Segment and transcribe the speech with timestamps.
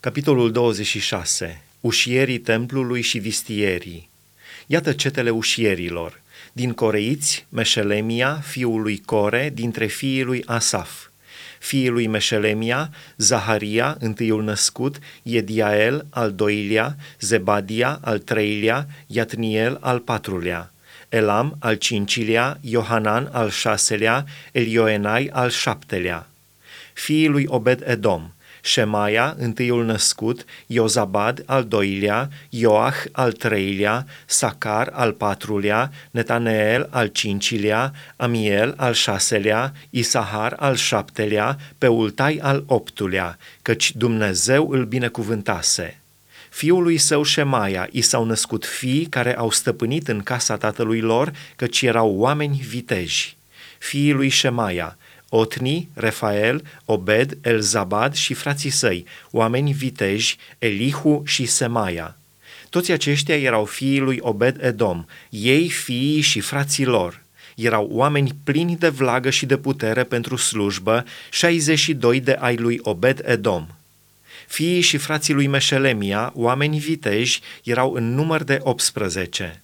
[0.00, 1.62] Capitolul 26.
[1.80, 4.08] Ușierii templului și vistierii.
[4.66, 6.20] Iată cetele ușierilor.
[6.52, 11.06] Din coreiți, Meșelemia, fiul lui Core, dintre fiii lui Asaf.
[11.58, 20.72] Fiii lui Meșelemia, Zaharia, întâiul născut, Ediael, al doilea, Zebadia, al treilea, Iatniel, al patrulea.
[21.08, 26.26] Elam, al cincilea, Iohanan, al șaselea, Elioenai, al șaptelea.
[26.92, 27.82] Fiii lui Obed
[28.68, 37.06] Edom, Shemaia, întâiul născut, Iozabad, al doilea, Ioach, al treilea, Sacar, al patrulea, Netaneel, al
[37.06, 46.00] cincilea, Amiel, al șaselea, Isahar, al șaptelea, Peultai, al optulea, căci Dumnezeu îl binecuvântase.
[46.50, 51.82] Fiului său Shemaia i s-au născut fii care au stăpânit în casa tatălui lor, căci
[51.82, 53.36] erau oameni viteji.
[53.78, 54.96] Fiii lui Shemaia,
[55.28, 62.16] Otni, Refael, Obed, Elzabad și frații săi, oameni viteji, Elihu și Semaia.
[62.70, 67.22] Toți aceștia erau fiii lui Obed Edom, ei fiii și frații lor.
[67.54, 73.22] Erau oameni plini de vlagă și de putere pentru slujbă, 62 de ai lui Obed
[73.24, 73.66] Edom.
[74.46, 79.62] Fiii și frații lui Meșelemia, oameni viteji, erau în număr de 18.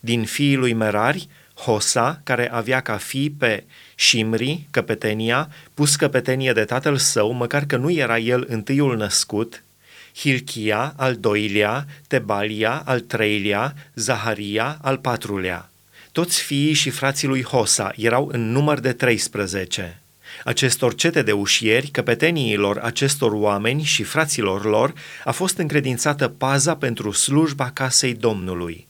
[0.00, 6.64] Din fiii lui Merari, Hosa, care avea ca fi pe Shimri, căpetenia, pus căpetenie de
[6.64, 9.62] tatăl său, măcar că nu era el întâiul născut,
[10.16, 15.70] Hilchia, al doilea, Tebalia, al treilea, Zaharia, al patrulea.
[16.12, 20.00] Toți fiii și frații lui Hosa erau în număr de 13.
[20.44, 24.92] Acestor cete de ușieri, căpeteniilor acestor oameni și fraților lor,
[25.24, 28.86] a fost încredințată paza pentru slujba casei Domnului.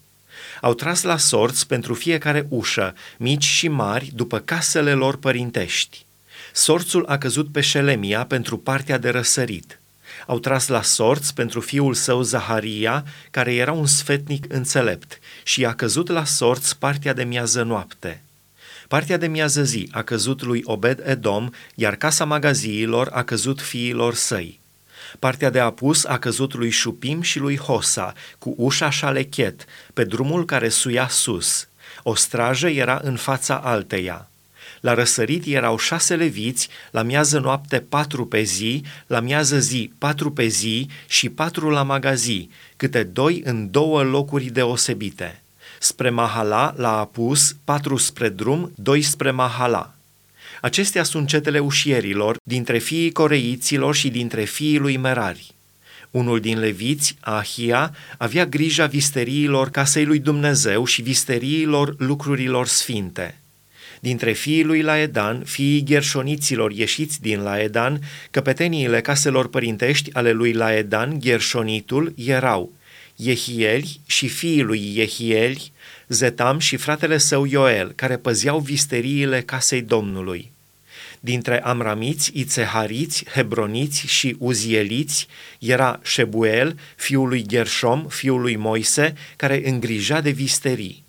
[0.63, 6.05] Au tras la sorți pentru fiecare ușă, mici și mari, după casele lor părintești.
[6.53, 9.81] Sorțul a căzut pe Șelemia pentru partea de răsărit.
[10.27, 15.75] Au tras la sorți pentru fiul său Zaharia, care era un sfetnic înțelept, și a
[15.75, 18.23] căzut la sorți partea de miază noapte.
[18.89, 24.15] Partea de miază zi a căzut lui Obed Edom, iar casa magaziilor a căzut fiilor
[24.15, 24.61] săi.
[25.19, 29.65] Partea de apus a căzut lui Șupim și lui Hosa, cu ușa șalechet,
[29.95, 31.69] pe drumul care suia sus.
[32.03, 34.27] O strajă era în fața alteia.
[34.81, 40.33] La răsărit erau șase leviți, la miază noapte patru pe zi, la miază zi patru
[40.33, 45.43] pe zi și patru la magazii, câte doi în două locuri deosebite.
[45.79, 49.95] Spre Mahala la apus, patru spre drum, doi spre Mahala.
[50.63, 55.55] Acestea sunt cetele ușierilor, dintre fiii coreiților și dintre fiii lui Merari.
[56.11, 63.39] Unul din leviți, Ahia, avea grija visteriilor casei lui Dumnezeu și visteriilor lucrurilor sfinte.
[64.01, 67.99] Dintre fiii lui Laedan, fiii gherșoniților ieșiți din Laedan,
[68.31, 72.73] căpeteniile caselor părintești ale lui Laedan, gherșonitul, erau
[73.17, 75.73] Jehieli și fiii lui Jehieli,
[76.09, 80.52] Zetam și fratele său Ioel, care păzeau visteriile casei Domnului.
[81.25, 85.27] Dintre amramiți, ițehariți, hebroniți și uzieliți
[85.59, 91.02] era Shebuel, fiul lui Gershom, fiul lui Moise, care îngrija de visterii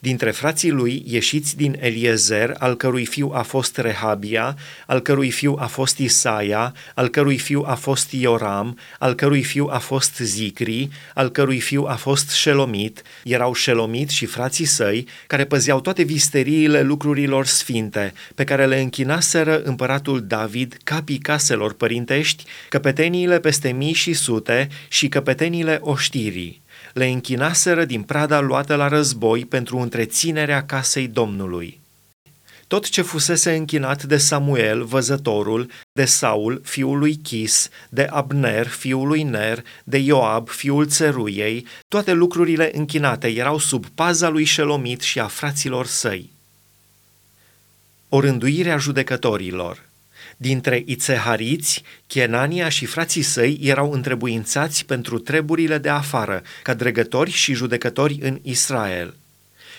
[0.00, 4.56] dintre frații lui ieșiți din Eliezer, al cărui fiu a fost Rehabia,
[4.86, 9.68] al cărui fiu a fost Isaia, al cărui fiu a fost Ioram, al cărui fiu
[9.70, 15.44] a fost Zicri, al cărui fiu a fost Shelomit, erau Shelomit și frații săi, care
[15.44, 23.40] păzeau toate visteriile lucrurilor sfinte, pe care le închinaseră împăratul David, capii caselor părintești, căpeteniile
[23.40, 29.78] peste mii și sute și căpeteniile oștirii le închinaseră din prada luată la război pentru
[29.78, 31.80] întreținerea casei Domnului.
[32.66, 39.06] Tot ce fusese închinat de Samuel, văzătorul, de Saul, fiul lui Chis, de Abner, fiul
[39.06, 45.18] lui Ner, de Ioab, fiul țeruiei, toate lucrurile închinate erau sub paza lui Shelomit și
[45.20, 46.30] a fraților săi.
[48.08, 49.82] O rânduire a judecătorilor–
[50.42, 57.52] Dintre ițehariți, Chenania și frații săi erau întrebuințați pentru treburile de afară, ca dregători și
[57.52, 59.16] judecători în Israel.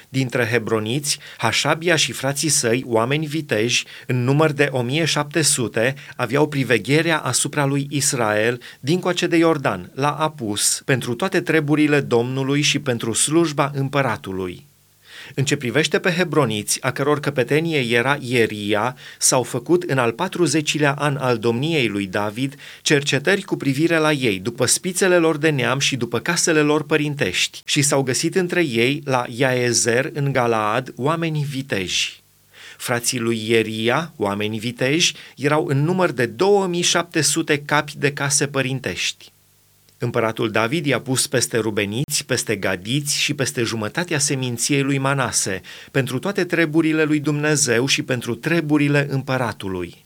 [0.10, 7.66] Dintre hebroniți, Hașabia și frații săi, oameni viteji, în număr de 1700, aveau privegherea asupra
[7.66, 14.70] lui Israel, dincoace de Iordan, la Apus, pentru toate treburile Domnului și pentru slujba împăratului.
[15.36, 20.94] În ce privește pe hebroniți, a căror căpetenie era Ieria, s-au făcut în al 40-lea
[20.96, 25.80] an al domniei lui David cercetări cu privire la ei, după spițele lor de neam
[25.80, 31.46] și după casele lor părintești, și s-au găsit între ei, la Iaezer, în Galaad, oameni
[31.50, 32.22] viteji.
[32.78, 39.32] Frații lui Ieria, oameni viteji, erau în număr de 2700 capi de case părintești.
[40.04, 45.62] Împăratul David i-a pus peste rubeniți, peste gadiți și peste jumătatea seminției lui Manase,
[45.92, 50.01] pentru toate treburile lui Dumnezeu și pentru treburile împăratului.